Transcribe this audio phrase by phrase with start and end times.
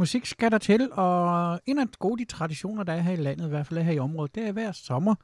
[0.00, 3.16] Musik skal der til, og en af de gode de traditioner, der er her i
[3.16, 5.14] landet, i hvert fald her i området, det er hver sommer,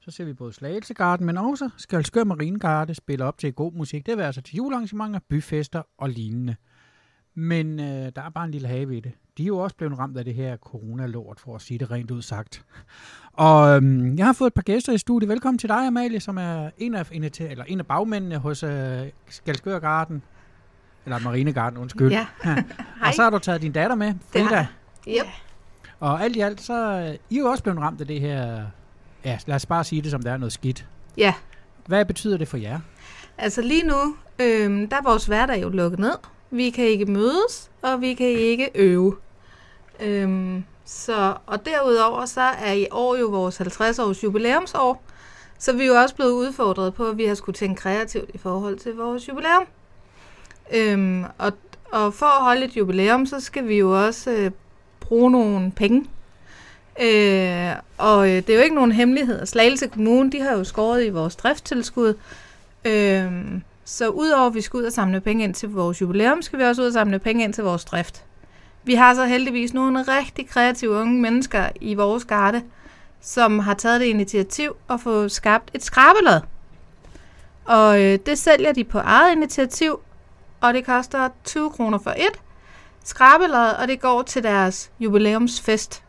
[0.00, 4.06] så ser vi både Slagelsegarden, men også Skalskør Marinegarde spiller op til god musik.
[4.06, 6.56] Det er altså til julearrangementer, byfester og lignende.
[7.34, 9.12] Men øh, der er bare en lille have i det.
[9.38, 12.10] De er jo også blevet ramt af det her coronalort, for at sige det rent
[12.10, 12.64] ud sagt.
[13.32, 15.28] Og øhm, jeg har fået et par gæster i studiet.
[15.28, 18.62] Velkommen til dig, Amalie, som er en af, en af, eller en af bagmændene hos
[18.62, 20.22] øh, Skalskør Garden.
[21.04, 22.10] Eller Marinegarden, undskyld.
[22.12, 22.26] Ja.
[23.06, 24.66] og så har du taget din datter med, Frida.
[25.08, 25.26] Yep.
[26.00, 28.62] Og alt i alt, så øh, I er jo også blevet ramt af det her,
[29.24, 30.86] ja, lad os bare sige det, som der er noget skidt.
[31.16, 31.34] Ja,
[31.86, 32.80] Hvad betyder det for jer?
[33.38, 36.12] altså lige nu, øhm, der er vores hverdag jo lukket ned.
[36.50, 39.16] Vi kan ikke mødes, og vi kan ikke øve.
[40.00, 45.02] Øhm, så, og derudover så er i år jo vores 50 års jubilæumsår,
[45.58, 48.38] så vi er jo også blevet udfordret på, at vi har skulle tænke kreativt i
[48.38, 49.64] forhold til vores jubilæum.
[50.72, 51.52] Øhm, og,
[51.92, 54.50] og for at holde et jubilæum, så skal vi jo også øh,
[55.00, 56.06] bruge nogle penge.
[57.02, 59.40] Øh, og øh, det er jo ikke nogen hemmelighed.
[59.40, 62.14] at Slagelse Kommune, de har jo skåret i vores driftstilskud.
[62.84, 63.32] Øh,
[63.84, 66.64] så udover at vi skal ud og samle penge ind til vores jubilæum, skal vi
[66.64, 68.24] også ud og samle penge ind til vores drift.
[68.84, 72.62] Vi har så heldigvis nogle rigtig kreative unge mennesker i vores garde,
[73.20, 76.40] som har taget det initiativ at få skabt et skrabelad.
[77.64, 80.00] Og øh, det sælger de på eget initiativ,
[80.64, 82.40] og det koster 20 kroner for et
[83.04, 86.02] skrabelad, og det går til deres jubilæumsfest.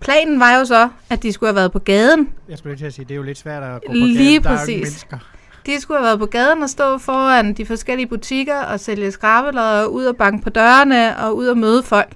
[0.00, 2.28] Planen var jo så, at de skulle have været på gaden.
[2.48, 4.40] Jeg skulle lige til at sige, det er jo lidt svært at gå på Lige
[4.40, 4.44] gaden.
[4.44, 4.82] Der er jo præcis.
[4.82, 5.18] mennesker.
[5.66, 9.82] De skulle have været på gaden og stå foran de forskellige butikker og sælge skrabelader
[9.82, 12.12] og ud og banke på dørene og ud og møde folk.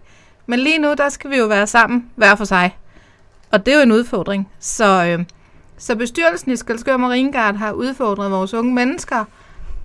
[0.47, 2.77] Men lige nu, der skal vi jo være sammen hver for sig.
[3.51, 4.49] Og det er jo en udfordring.
[4.59, 5.25] Så, øh,
[5.79, 9.25] så bestyrelsen i Skalskør Marinegard har udfordret vores unge mennesker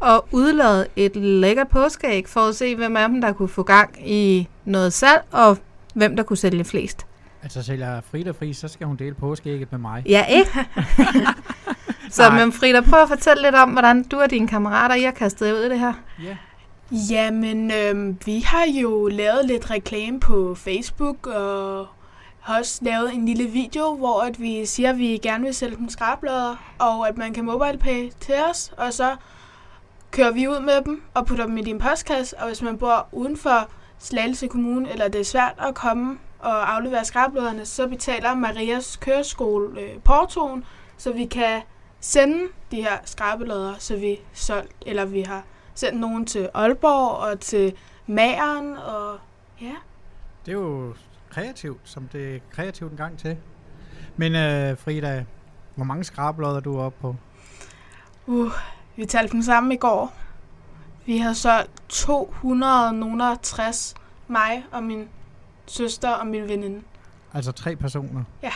[0.05, 4.09] og udladet et lækkert påskeæg for at se, hvem af dem, der kunne få gang
[4.09, 5.57] i noget salg, og
[5.93, 7.05] hvem der kunne sælge flest.
[7.43, 10.03] Altså sælger Frida fri, så skal hun dele påskeægget med mig.
[10.05, 10.51] Ja, ikke?
[12.11, 12.39] så Nej.
[12.39, 15.53] men Frida, prøv at fortælle lidt om, hvordan du og dine kammerater, I har kastet
[15.53, 15.93] ud i det her.
[16.23, 16.37] Ja.
[17.09, 21.87] Jamen, øhm, vi har jo lavet lidt reklame på Facebook, og
[22.41, 25.75] har også lavet en lille video, hvor at vi siger, at vi gerne vil sælge
[25.75, 29.15] dem skrablader, og at man kan MobilePay til os, og så
[30.15, 33.07] kører vi ud med dem og putter dem i din postkasse, og hvis man bor
[33.11, 38.35] uden for Slagelse Kommune, eller det er svært at komme og aflevere skrabladerne, så betaler
[38.35, 40.65] Marias køreskole øh, portoen,
[40.97, 41.61] så vi kan
[41.99, 45.43] sende de her skrabelader, så vi solgt, eller vi har
[45.73, 47.73] sendt nogen til Aalborg og til
[48.07, 49.19] Mageren, og
[49.61, 49.75] ja.
[50.45, 50.93] Det er jo
[51.29, 53.37] kreativt, som det er kreativt en gang til.
[54.15, 55.25] Men øh, Frida,
[55.75, 57.15] hvor mange skrablodder er du oppe på?
[58.27, 58.51] Uh,
[58.95, 60.13] vi talte dem sammen i går.
[61.05, 63.95] Vi har solgt 260,
[64.27, 65.07] mig og min
[65.67, 66.81] søster og min veninde.
[67.33, 68.23] Altså tre personer?
[68.43, 68.51] Ja.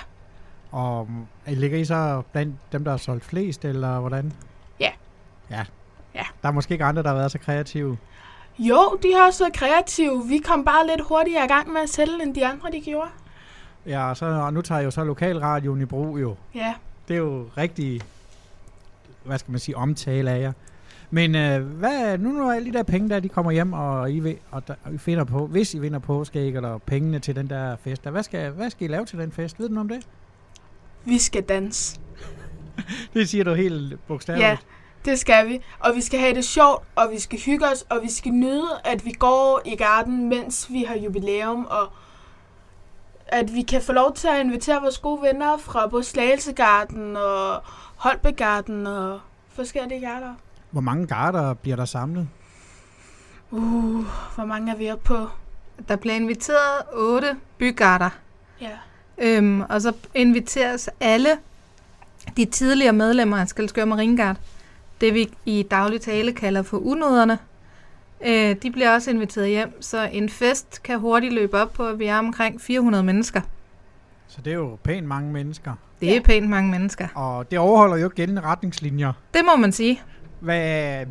[0.71, 4.33] Og mm, ligger I så blandt dem, der har solgt flest, eller hvordan?
[4.79, 4.91] Ja.
[5.49, 5.65] Ja.
[6.15, 6.23] Ja.
[6.41, 7.97] Der er måske ikke andre, der har været så kreative.
[8.59, 10.27] Jo, de har også været kreative.
[10.27, 13.09] Vi kom bare lidt hurtigere i gang med at sælge, end de andre de gjorde.
[13.85, 16.35] Ja, og, så, og nu tager jeg jo så lokalradioen i brug jo.
[16.55, 16.73] Ja.
[17.07, 18.01] Det er jo rigtig,
[19.23, 20.51] hvad skal man sige, omtale af jer.
[21.11, 24.19] Men øh, hvad, nu når alle de der penge der, de kommer hjem, og I,
[24.19, 27.49] ved, og der, og I finder på, hvis I vinder påskæg, eller pengene til den
[27.49, 29.59] der fest, der, hvad, skal, hvad skal I lave til den fest?
[29.59, 30.07] Ved du noget om det?
[31.05, 31.99] Vi skal danse.
[33.13, 34.47] Det siger du helt bogstaveligt.
[34.47, 34.57] Ja,
[35.05, 35.61] det skal vi.
[35.79, 38.69] Og vi skal have det sjovt, og vi skal hygge os, og vi skal nyde,
[38.83, 41.87] at vi går i garden, mens vi har jubilæum, og
[43.27, 47.63] at vi kan få lov til at invitere vores gode venner fra både Slagelsegarden og
[47.99, 50.33] Holbegarden og forskellige garder.
[50.71, 52.27] Hvor mange garter bliver der samlet?
[53.51, 54.05] Uh,
[54.35, 55.27] hvor mange er vi oppe på?
[55.87, 58.09] Der bliver inviteret otte bygarter,
[58.61, 58.69] Ja.
[59.17, 61.29] øhm, og så inviteres alle
[62.37, 64.37] de tidligere medlemmer af Skalskør Maringard,
[65.01, 67.37] det vi i daglig tale kalder for unoderne.
[68.25, 71.99] Øh, de bliver også inviteret hjem, så en fest kan hurtigt løbe op på, at
[71.99, 73.41] vi er omkring 400 mennesker.
[74.27, 75.73] Så det er jo pænt mange mennesker.
[76.01, 76.19] Det er Ja.
[76.21, 77.07] pænt mange mennesker.
[77.15, 79.13] Og det overholder jo gældende retningslinjer.
[79.33, 80.01] Det må man sige.
[80.39, 81.05] Hvad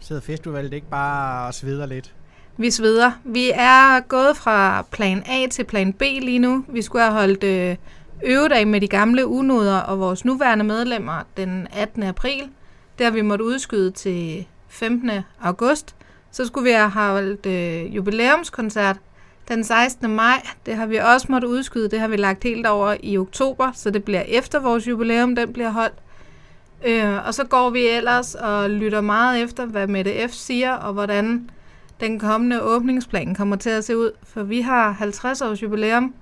[0.00, 2.14] sidder festudvalget ikke bare og sveder lidt?
[2.56, 3.10] Vi sveder.
[3.24, 6.64] Vi er gået fra plan A til plan B lige nu.
[6.68, 7.76] Vi skulle have holdt øh,
[8.24, 12.02] øvedag med de gamle unoder og vores nuværende medlemmer den 18.
[12.02, 12.42] april.
[12.98, 15.10] Det har vi måtte udskyde til 15.
[15.42, 15.94] august.
[16.30, 18.96] Så skulle vi have holdt øh, jubilæumskoncert
[19.48, 20.10] den 16.
[20.10, 20.46] maj.
[20.66, 21.90] Det har vi også måtte udskyde.
[21.90, 25.52] Det har vi lagt helt over i oktober, så det bliver efter vores jubilæum, den
[25.52, 25.94] bliver holdt.
[26.86, 30.32] Øh, og så går vi ellers og lytter meget efter, hvad Mette F.
[30.32, 31.50] siger, og hvordan
[32.00, 36.14] den kommende åbningsplan kommer til at se ud, for vi har 50 års jubilæum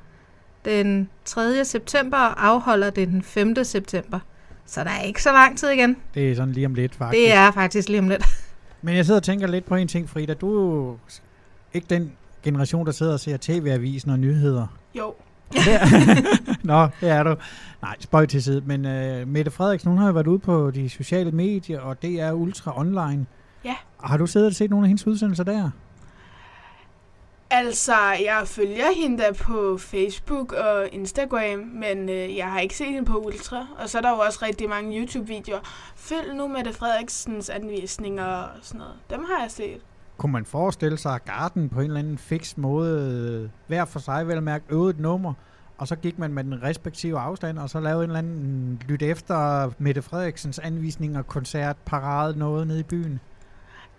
[0.64, 1.64] den 3.
[1.64, 3.64] september og afholder det den 5.
[3.64, 4.18] september.
[4.66, 5.96] Så der er ikke så lang tid igen.
[6.14, 7.20] Det er sådan lige om lidt, faktisk.
[7.20, 8.24] Det er faktisk lige om lidt.
[8.82, 10.34] Men jeg sidder og tænker lidt på en ting, Frida.
[10.34, 10.96] Du er
[11.74, 12.12] ikke den
[12.46, 14.66] generation, der sidder og ser tv-avisen og nyheder.
[14.94, 15.14] Jo.
[15.52, 17.36] Det Nå, det er du.
[17.82, 18.62] Nej, spøj til side.
[18.66, 22.20] Men uh, Mette Frederiksen, hun har jo været ude på de sociale medier, og det
[22.20, 23.26] er Ultra Online.
[23.64, 23.74] Ja.
[24.00, 25.70] Har du siddet og set nogle af hendes udsendelser der?
[27.50, 27.94] Altså,
[28.24, 33.04] jeg følger hende da på Facebook og Instagram, men øh, jeg har ikke set hende
[33.04, 33.66] på Ultra.
[33.78, 35.60] Og så er der jo også rigtig mange YouTube-videoer.
[35.96, 38.94] Følg nu Mette Frederiksens anvisninger og sådan noget.
[39.10, 39.80] Dem har jeg set.
[40.16, 43.98] Kunne man forestille sig, at Garden på en eller anden fix måde, øh, hver for
[43.98, 45.32] sig vel mærke, øvede et nummer,
[45.78, 49.02] og så gik man med den respektive afstand, og så lavede en eller anden lyt
[49.02, 53.20] efter Mette Frederiksens anvisninger, koncert, parade, noget nede i byen?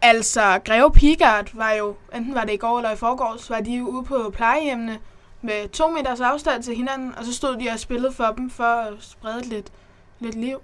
[0.02, 3.78] Altså, Greve Pigard var jo, enten var det i går eller i forgårs, var de
[3.78, 5.00] jo ude på plejehjemmene
[5.42, 8.63] med to meters afstand til hinanden, og så stod de og spillede for dem for
[8.63, 9.72] at sprede lidt,
[10.20, 10.60] lidt liv.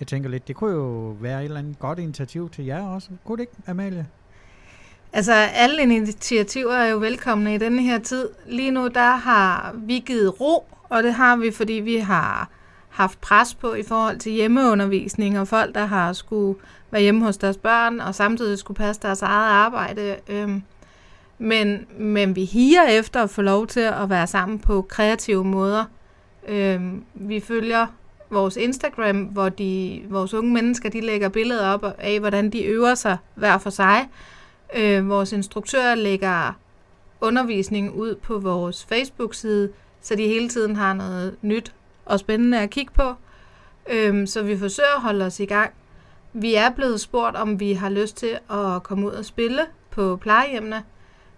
[0.00, 3.08] Jeg tænker lidt, det kunne jo være et eller andet godt initiativ til jer også.
[3.24, 4.06] Kunne det ikke, Amalie?
[5.12, 8.28] Altså, alle initiativer er jo velkomne i denne her tid.
[8.46, 12.48] Lige nu, der har vi givet ro, og det har vi, fordi vi har
[12.88, 16.58] haft pres på i forhold til hjemmeundervisning, og folk, der har skulle
[16.90, 20.16] være hjemme hos deres børn, og samtidig skulle passe deres eget arbejde.
[20.28, 20.62] Øhm,
[21.38, 25.84] men, men vi higer efter at få lov til at være sammen på kreative måder.
[26.48, 27.86] Øhm, vi følger
[28.30, 32.94] vores Instagram, hvor de, vores unge mennesker de lægger billeder op af, hvordan de øver
[32.94, 34.08] sig hver for sig.
[34.74, 36.52] Øh, vores instruktører lægger
[37.20, 41.74] undervisning ud på vores Facebook-side, så de hele tiden har noget nyt
[42.04, 43.14] og spændende at kigge på.
[43.90, 45.70] Øh, så vi forsøger at holde os i gang.
[46.32, 50.16] Vi er blevet spurgt, om vi har lyst til at komme ud og spille på
[50.16, 50.82] plejehjemmene.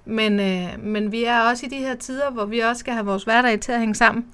[0.05, 3.07] Men, øh, men vi er også i de her tider, hvor vi også skal have
[3.07, 4.27] vores hverdag til at hænge sammen.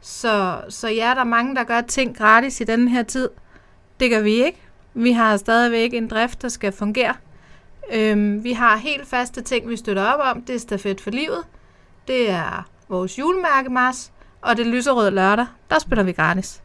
[0.00, 3.28] Så, så ja, der er mange, der gør ting gratis i denne her tid.
[4.00, 4.58] Det gør vi ikke.
[4.94, 7.14] Vi har stadigvæk en drift, der skal fungere.
[7.92, 10.42] Øhm, vi har helt faste ting, vi støtter op om.
[10.42, 11.44] Det er Stafet for Livet.
[12.08, 14.12] Det er vores julemærkemars.
[14.40, 15.46] Og det er lyserød lørdag.
[15.70, 16.62] Der spiller vi gratis.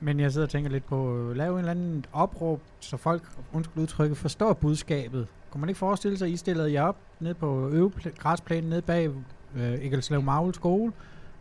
[0.00, 3.22] Men jeg sidder og tænker lidt på at lave en eller anden opråb, så folk,
[3.52, 5.26] undskyld udtrykket, forstår budskabet.
[5.50, 9.10] Kunne man ikke forestille sig, at I stillede jer op nede på øvegræsplænen nede bag
[9.56, 10.92] øh, Egelslev Magl skole,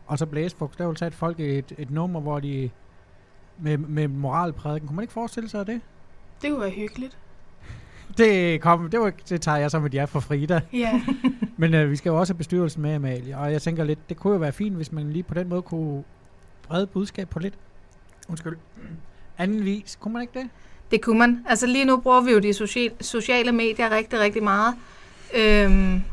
[0.08, 2.70] og så blæste bogstaveligt talt folk et, et nummer, hvor de
[3.58, 4.88] med, med moralprædiken.
[4.88, 5.82] Kunne man ikke forestille sig det?
[6.42, 7.18] Det kunne være hyggeligt.
[8.20, 10.62] Det, kom, det, var, det tager jeg som et ja fra Frida.
[10.74, 11.02] Ja.
[11.58, 13.38] Men øh, vi skal jo også have bestyrelsen med, Amalie.
[13.38, 15.62] Og jeg tænker lidt, det kunne jo være fint, hvis man lige på den måde
[15.62, 16.04] kunne
[16.68, 17.54] brede budskab på lidt.
[18.30, 18.58] Undskyld.
[19.38, 19.98] Anden vis.
[20.02, 20.50] Kunne man ikke det?
[20.92, 21.46] Det kunne man.
[21.50, 24.76] Altså lige nu bruger vi jo de social, sociale medier rigtig, rigtig meget.
[25.36, 26.04] Øhm,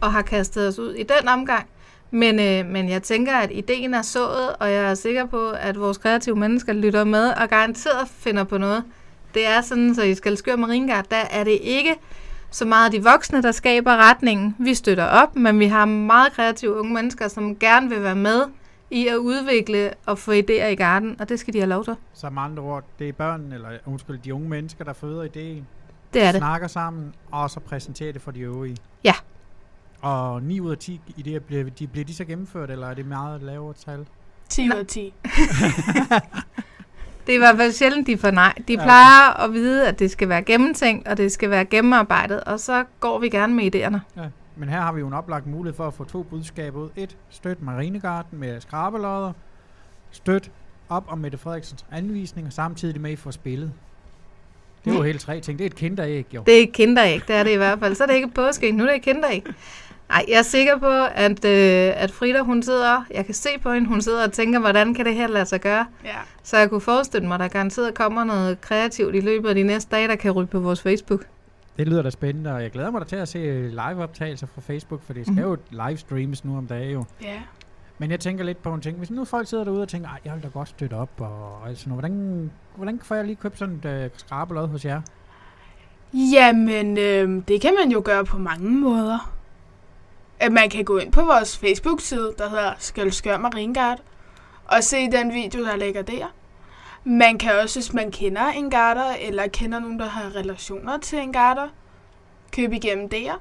[0.00, 1.66] og har kastet os ud i den omgang.
[2.10, 5.80] Men, øh, men jeg tænker, at ideen er sået, og jeg er sikker på, at
[5.80, 8.84] vores kreative mennesker lytter med og garanteret finder på noget.
[9.36, 11.94] Det er sådan, så i Skalskør Maringard, der er det ikke
[12.50, 14.56] så meget de voksne, der skaber retningen.
[14.58, 18.42] Vi støtter op, men vi har meget kreative unge mennesker, som gerne vil være med
[18.90, 21.94] i at udvikle og få idéer i garden, og det skal de have lov til.
[22.14, 25.66] Så med andre ord, det er børn, eller undskyld, de unge mennesker, der føder ideen,
[26.14, 26.38] Det er det.
[26.38, 28.76] snakker sammen, og så præsenterer det for de øvrige.
[29.04, 29.14] Ja.
[30.00, 33.06] Og 9 ud af 10 idéer, bliver de, bliver de så gennemført, eller er det
[33.06, 34.06] meget lavere tal?
[34.48, 35.14] 10 ud af 10.
[37.26, 38.54] Det er i hvert fald sjældent, de får nej.
[38.68, 42.40] De Ja, plejer at vide, at det skal være gennemtænkt, og det skal være gennemarbejdet,
[42.40, 44.20] og så går vi gerne med idéerne.
[44.22, 44.28] Ja.
[44.56, 46.88] Men her har vi jo en oplagt mulighed for at få to budskaber ud.
[46.96, 49.32] Et, støt Marinegarden med skrabelodder.
[50.10, 50.50] Støt
[50.88, 53.72] op om Mette Frederiksens anvisninger, samtidig med, at I får spillet.
[54.84, 55.06] Det er jo Mm.
[55.06, 55.58] helt tre ting.
[55.58, 56.42] Det er et kinderæg, jo.
[56.46, 57.94] Det er ikke kinderæg, det er det i hvert fald.
[57.94, 59.44] Så er det ikke påske, nu er det ikke kinderæg.
[60.08, 63.72] Nej, jeg er sikker på, at, øh, at Frida, hun sidder, jeg kan se på
[63.72, 65.86] hende, hun sidder og tænker, hvordan kan det her lade sig gøre?
[66.04, 66.16] Ja.
[66.42, 69.62] Så jeg kunne forestille mig, at der garanteret kommer noget kreativt i løbet af de
[69.62, 71.26] næste dage, der kan ryge på vores Facebook.
[71.76, 75.02] Det lyder da spændende, og jeg glæder mig da til at se live-optagelser fra Facebook,
[75.02, 75.42] for det skal Mhm.
[75.44, 75.56] jo
[75.88, 77.04] livestreames nu om dagen jo.
[77.22, 77.40] Ja.
[77.98, 78.98] Men jeg tænker lidt på en ting.
[78.98, 81.68] Hvis nu folk sidder derude og tænker, "Ej, jeg vil da godt støtte op, og
[81.68, 85.00] altså, hvordan, hvordan får jeg lige købt sådan et øh, skrabelod hos jer?
[86.14, 89.35] Jamen, øh, det kan man jo gøre på mange måder.
[90.40, 93.98] At man kan gå ind på vores Facebook-side, der hedder Skalskør Maringard,
[94.64, 96.26] og se den video, der ligger der.
[97.04, 101.18] Man kan også, hvis man kender en garter, eller kender nogen, der har relationer til
[101.18, 101.68] en garter,
[102.52, 103.40] købe igennem der.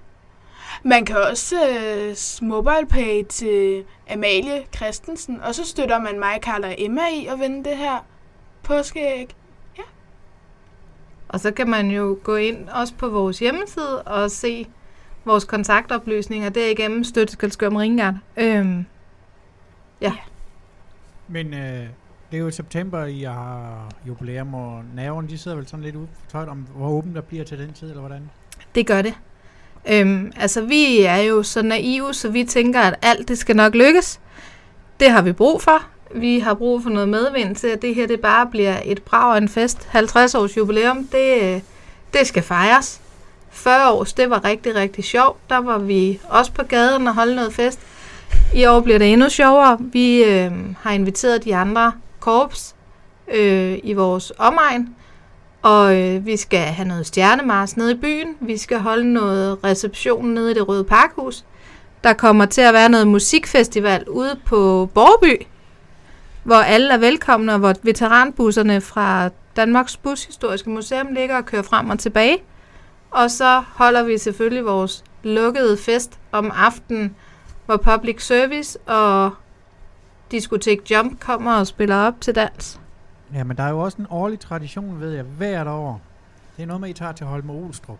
[0.84, 2.16] Man kan også øh,
[2.48, 7.70] mobilepay til Amalie Christensen, og så støtter man mig, Karl og Emma i at vinde
[7.70, 8.06] det her
[8.64, 9.36] påskeæg.
[9.78, 9.84] Ja.
[11.28, 14.68] Og så kan man jo gå ind også på vores hjemmeside og se
[15.26, 18.20] vores kontaktoplysninger, derigennem støtte Skalskør Marinegarde.
[18.38, 18.86] Øhm,
[21.28, 21.88] Men øh,
[22.32, 25.96] det er jo i september, I har jubilæum, og naverne, de sidder vel sådan lidt
[25.96, 28.30] ude for tøjet om, hvor åbent der bliver til den tid, eller hvordan?
[28.76, 29.14] Det gør det.
[29.90, 33.76] Øhm, altså, vi er jo så naive, så vi tænker, at alt det skal nok
[33.76, 34.20] lykkes.
[35.00, 35.86] Det har vi brug for.
[36.16, 39.32] Vi har brug for noget medvind til, at det her det bare bliver et brag
[39.32, 39.88] og en fest.
[39.90, 41.62] 50 års jubilæum, det, øh,
[42.14, 43.02] det skal fejres.
[43.56, 45.50] 40 års, det var rigtig, rigtig sjovt.
[45.50, 47.80] Der var vi også på gaden og holde noget fest.
[48.54, 49.78] I år bliver det endnu sjovere.
[49.80, 52.76] Vi øh, har inviteret de andre korps
[53.34, 54.96] øh, i vores omegn.
[55.62, 58.36] Og øh, vi skal have noget stjernemars nede i byen.
[58.40, 61.46] Vi skal holde noget reception nede i det Røde Parkhus.
[62.04, 65.46] Der kommer til at være noget musikfestival ude på Borby,
[66.44, 71.90] hvor alle er velkomne, og hvor veteranbusserne fra Danmarks Bushistoriske Museum ligger og kører frem
[71.90, 72.38] og tilbage.
[73.16, 77.16] Og så holder vi selvfølgelig vores lukkede fest om aftenen,
[77.66, 79.32] hvor Public Service og
[80.32, 82.80] Diskotek Jump kommer og spiller op til dans.
[83.34, 86.02] Ja, men der er jo også en årlig tradition, ved jeg, hvert år.
[86.58, 88.00] Det er noget med, I tager til Holme Olstrup.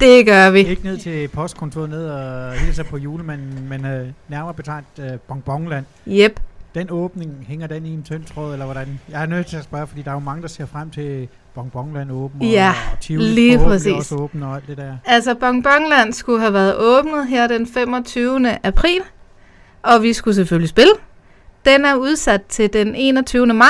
[0.00, 0.58] Det gør vi.
[0.58, 5.84] Ikke ned til postkontoret ned og hilser på julemanden, men øh, nærmere betegnet øh, Bonbonland.
[6.08, 6.40] Yep.
[6.74, 9.00] Den åbning, hænger den i en tynd tråd, eller hvordan?
[9.08, 11.28] Jeg er nødt til at spørge, fordi der er jo mange, der ser frem til
[11.54, 13.92] Bonbonland åben, Ja, og, Tivoli lige præcis.
[13.92, 14.96] også åben og alt det der.
[15.04, 18.66] Altså, Bonbonland skulle have været åbnet her den 25.
[18.66, 19.00] april,
[19.82, 20.92] og vi skulle selvfølgelig spille.
[21.64, 23.46] Den er udsat til den 21.
[23.46, 23.66] maj,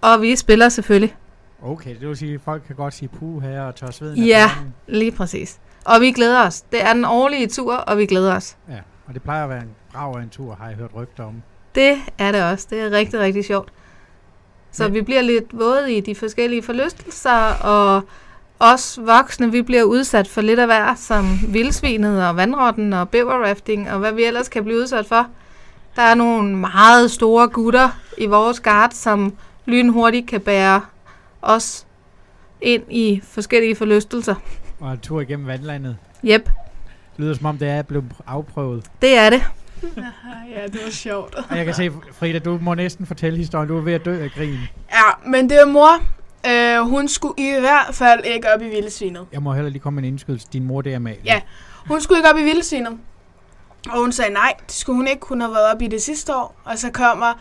[0.00, 1.14] og vi spiller selvfølgelig.
[1.62, 4.24] Okay, det vil sige, at folk kan godt sige puh her og tør sveden.
[4.24, 4.50] Ja.
[4.86, 5.58] Lige præcis.
[5.84, 6.60] Og vi glæder os.
[6.60, 8.56] Det er den årlige tur, og vi glæder os.
[8.68, 11.42] Ja, og det plejer at være en brav en tur, har jeg hørt rygter om.
[11.74, 12.66] Det er det også.
[12.70, 13.72] Det er rigtig, rigtig sjovt.
[14.72, 18.02] Så vi bliver lidt våde i de forskellige forlystelser, og
[18.60, 23.90] os voksne, vi bliver udsat for lidt af hver, som vildsvinet og vandrotten og bæverrafting
[23.90, 25.26] og hvad vi ellers kan blive udsat for.
[25.96, 27.88] Der er nogle meget store gutter
[28.18, 29.32] i vores gard, som
[29.66, 30.80] lynhurtigt kan bære
[31.42, 31.86] os
[32.60, 34.34] ind i forskellige forlystelser.
[34.80, 35.96] Og en tur igennem vandlandet.
[36.24, 36.52] Jep, Det
[37.24, 38.84] lyder som om, det er blevet afprøvet.
[39.02, 39.42] det er det.
[40.56, 41.34] Ja, det var sjovt.
[41.34, 43.68] Og jeg kan se, Frida, du må næsten fortælle historien.
[43.68, 44.58] Du er ved at dø af grin.
[44.92, 45.90] Ja, men det er mor.
[46.46, 49.26] Øh, hun skulle i hvert fald ikke op i vildsvinet.
[49.32, 50.48] Jeg må heller lige komme med en indskydelse.
[50.52, 51.20] Din mor, det er Amalie.
[51.24, 51.40] Ja.
[51.86, 52.98] Hun skulle ikke op i vildsvinet.
[53.90, 55.26] Og hun sagde nej, det skulle hun ikke.
[55.26, 56.60] Hun har været op i det sidste år.
[56.64, 57.32] Og så kommer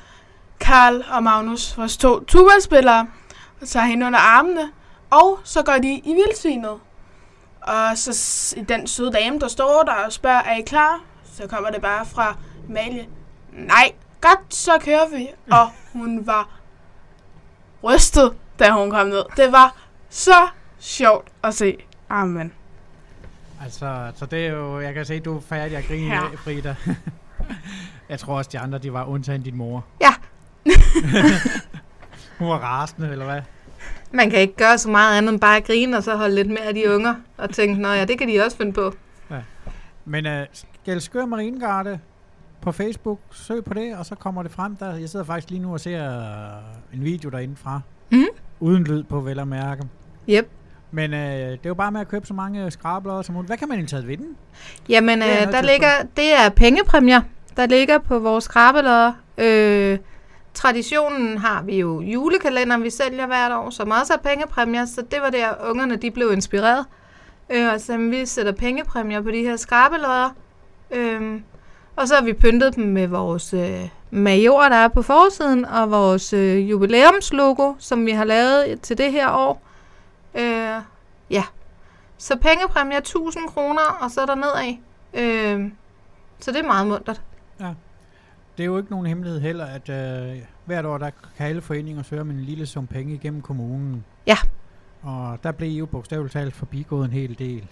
[0.60, 3.08] Karl og Magnus, vores to tubaspillere,
[3.62, 4.70] og tager hende under armene.
[5.10, 6.76] Og så går de i vildsvinet.
[7.62, 11.02] Og så den søde dame, der står der og spørger, er I klar?
[11.34, 12.36] Så kommer det bare fra
[12.70, 13.08] Amalie.
[13.52, 15.28] Nej, godt, så kører vi.
[15.52, 16.60] Og hun var
[17.84, 19.24] rystet, da hun kom ned.
[19.38, 19.76] Det var
[20.10, 20.48] så
[20.80, 21.78] sjovt at se.
[22.10, 22.54] Amen.
[23.64, 26.22] Altså, så det er jo, jeg kan se, du er færdig at grine, ja.
[26.36, 26.76] Frida.
[28.10, 29.86] jeg tror også, de andre, de var undtagen din mor.
[30.02, 30.14] Ja.
[32.40, 33.42] Hun var rasende, eller hvad?
[34.12, 36.50] Man kan ikke gøre så meget andet end bare at grine, og så holde lidt
[36.50, 38.94] mere af de unger, og tænke, nå ja, det kan de også finde på.
[40.06, 42.00] Men uh, Skelskør Marinegarde
[42.62, 44.76] på Facebook, søg på det, og så kommer det frem.
[44.76, 47.82] Der, jeg sidder faktisk lige nu og ser uh, en video derinde fra.
[48.10, 48.26] Mhm.
[48.60, 49.84] Uden lyd på, vel at mærke.
[50.30, 50.50] Yep.
[50.92, 53.50] Men uh, det er jo bare med at købe så mange skrabler som muligt.
[53.50, 54.36] Hvad kan man egentlig ved den?
[54.90, 57.22] Jamen, øh, der ligger, det er pengepræmier,
[57.58, 59.14] der ligger på vores skrabelodder.
[59.38, 60.00] Øh,
[60.54, 65.20] traditionen har vi jo julekalender, vi sælger hvert år, som også er pengepræmier, så det
[65.22, 66.86] var der, ungerne de blev inspireret.
[67.52, 70.36] Øh, og så vi sætter pengepræmier på de her skrabelodder.
[70.92, 71.42] Øh,
[71.96, 75.92] og så har vi pyntet dem med vores øh, major, der er på forsiden, og
[75.92, 79.62] vores øh, jubilæumslogo, som vi har lavet til det her år.
[80.36, 80.82] Øh,
[81.30, 81.44] ja,
[82.18, 84.78] så pengepræmier 1000 kroner, og så er der nedad.
[85.14, 85.72] Øh,
[86.40, 87.22] så det er meget muntert.
[88.58, 92.04] Det er jo ikke nogen hemmelighed heller, at øh, hvert år der kan alle foreninger
[92.04, 94.06] søge om en lille sum penge igennem kommunen.
[94.28, 94.38] Ja.
[95.02, 97.68] Og der blev I jo bogstaveligt talt forbigået en hel del.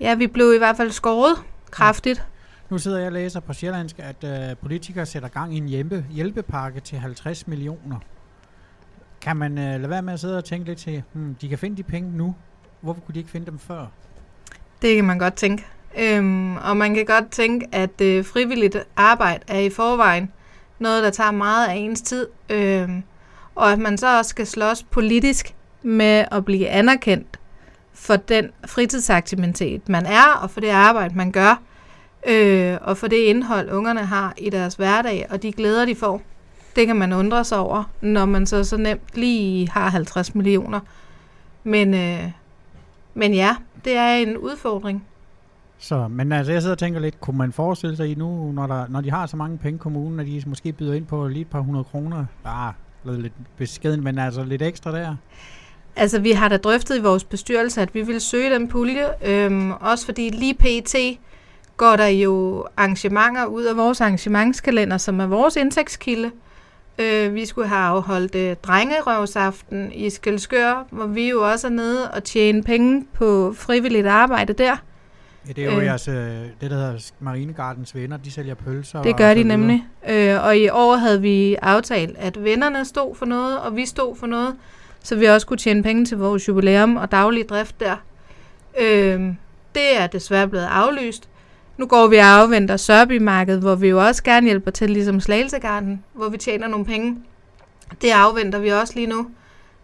[0.00, 1.36] Ja, vi blev i hvert fald skåret
[1.70, 2.26] kraftigt.
[2.70, 6.06] Nu sidder jeg og læser på Sjællandsk, at øh, politikere sætter gang i en hjælpe,
[6.10, 7.98] hjælpepakke til 50 millioner.
[9.20, 11.58] Kan man øh, lade være med at sidde og tænke lidt til, hmm, de kan
[11.58, 12.34] finde de penge nu.
[12.80, 13.86] Hvorfor kunne de ikke finde dem før?
[14.82, 15.66] Det kan man godt tænke.
[15.98, 20.32] Øhm, og man kan godt tænke, at øh, frivilligt arbejde er i forvejen
[20.78, 22.26] noget, der tager meget af ens tid.
[22.50, 23.02] Øhm,
[23.54, 27.38] og at man så også skal slås politisk med at blive anerkendt
[27.92, 31.62] for den fritidsaktivitet, man er, og for det arbejde, man gør,
[32.28, 36.22] øh, og for det indhold, ungerne har i deres hverdag, og de glæder, de får.
[36.76, 40.80] Det kan man undre sig over, når man så så nemt lige har 50 millioner.
[41.64, 42.30] Men, øh,
[43.14, 45.06] men ja, det er en udfordring.
[45.78, 48.66] Så, men altså, jeg sidder og tænker lidt, kunne man forestille sig i nu, når,
[48.66, 51.28] der, når de har så mange penge i kommunen, at de måske byder ind på
[51.28, 52.24] lige et par hundrede kroner?
[52.44, 52.72] Ah,
[53.04, 55.16] lidt beskeden, men altså lidt ekstra der.
[55.98, 59.70] Altså, vi har da drøftet i vores bestyrelse, at vi vil søge den pulje, øhm,
[59.70, 60.94] også fordi lige pt.
[61.76, 66.30] går der jo arrangementer ud af vores arrangementskalender, som er vores indtægtskilde.
[66.98, 72.10] Øh, vi skulle have afholdt øh, drengerøvsaften i Skelskør, hvor vi jo også er nede
[72.10, 74.76] og tjene penge på frivilligt arbejde der.
[75.48, 79.02] Ja, det er jo øh, jeres, øh, det, der hedder Marinegardens venner, de sælger pølser.
[79.02, 79.84] Det gør de nemlig.
[80.08, 84.16] Øh, og i år havde vi aftalt, at vennerne stod for noget, og vi stod
[84.16, 84.54] for noget,
[85.02, 87.96] så vi også kunne tjene penge til vores jubilæum og daglige drift der.
[88.80, 89.20] Øh,
[89.74, 91.28] det er desværre blevet aflyst.
[91.76, 96.04] Nu går vi og afventer Sørby-markedet, hvor vi jo også gerne hjælper til, ligesom Slagelsegarden,
[96.12, 97.16] hvor vi tjener nogle penge.
[98.02, 99.26] Det afventer vi også lige nu.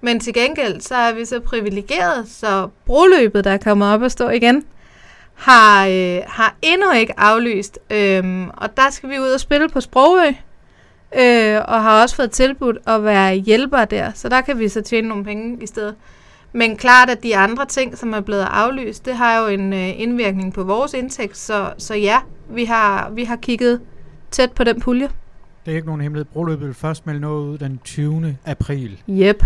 [0.01, 4.11] Men til gengæld, så er vi så privilegeret, så broløbet, der er kommet op og
[4.11, 4.65] stå igen,
[5.35, 7.79] har, øh, har endnu ikke aflyst.
[7.91, 10.33] Øhm, og der skal vi ud og spille på Sprogø.
[11.19, 14.83] Øh, og har også fået tilbudt at være hjælper der, så der kan vi så
[14.83, 15.95] tjene nogle penge i stedet.
[16.53, 20.01] Men klart, at de andre ting, som er blevet aflyst, det har jo en øh,
[20.01, 22.19] indvirkning på vores indtægt, så, så ja,
[22.51, 23.81] vi har, vi har kigget
[24.31, 25.09] tæt på den pulje.
[25.67, 26.25] Det er ikke nogen hemmelighed.
[26.25, 28.37] Broløbet vil først melde noget ud den 20.
[28.45, 29.03] april.
[29.11, 29.45] Yep.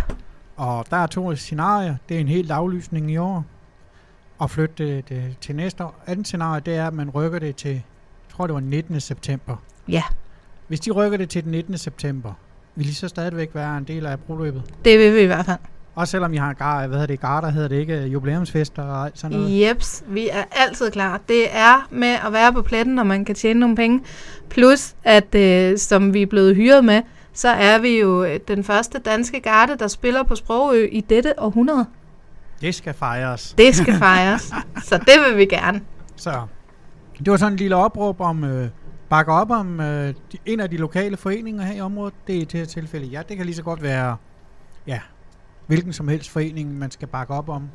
[0.57, 1.97] Og der er to scenarier.
[2.09, 3.45] Det er en helt aflysning i år.
[4.39, 5.95] Og flytte det, det til næste år.
[6.07, 7.83] Andet scenarie, det er, at man rykker det til, jeg
[8.37, 9.01] tror det var 19.
[9.01, 9.57] september.
[9.89, 10.03] Ja.
[10.69, 11.79] Hvis de rykker det til den 19.
[11.79, 12.33] september,
[12.75, 14.63] vil de så stadigvæk være en del af broløbet?
[14.85, 15.59] Det vil vi i hvert fald.
[15.95, 19.19] Også selvom I har gar, hvad hedder det, garter, hedder det ikke jubilæumsfester og alt
[19.19, 19.61] sådan noget?
[19.69, 21.21] Jeps, vi er altid klar.
[21.29, 24.01] Det er med at være på pletten, når man kan tjene nogle penge.
[24.51, 28.65] Plus, at øh, som vi er blevet hyret med, så er vi jo øh, den
[28.65, 31.87] første danske garde, der spiller på Sprogø i dette århundrede.
[32.61, 33.55] Det skal fejres.
[33.59, 34.53] Det skal fejres.
[34.85, 35.81] så det vil vi gerne.
[36.17, 36.41] Så
[37.19, 38.69] det var sådan en lille opråb om, øh,
[39.09, 42.15] bakke op om øh, de, en af de lokale foreninger her i området.
[42.27, 43.23] Det er i det her tilfælde ja.
[43.29, 44.17] Det kan lige så godt være,
[44.87, 45.01] ja,
[45.67, 47.69] hvilken som helst forening, man skal bakke op om.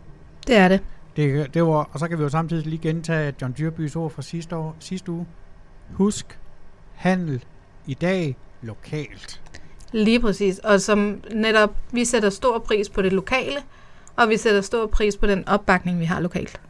[0.47, 0.81] Det er det.
[1.15, 4.21] det, det var, og så kan vi jo samtidig lige gentage John Dyrbys ord fra
[4.21, 5.27] sidste, år, sidste uge.
[5.91, 6.39] Husk,
[6.93, 7.43] handel
[7.85, 9.41] i dag lokalt.
[9.91, 10.59] Lige præcis.
[10.59, 13.57] Og som netop, vi sætter stor pris på det lokale,
[14.15, 16.61] og vi sætter stor pris på den opbakning, vi har lokalt.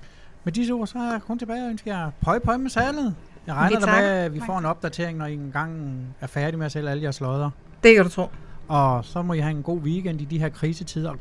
[0.44, 3.16] Med disse ord, så er jeg kun tilbage og ønsker jer pøj pøj med salget.
[3.48, 6.66] Jeg regner der med, at vi får en opdatering, når I engang er færdige med
[6.66, 7.50] at sælge alle jeres lodder.
[7.84, 8.28] Det kan du tro.
[8.68, 11.12] Og så må I have en god weekend i de her krisetider.